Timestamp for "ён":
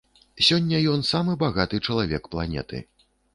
0.93-1.03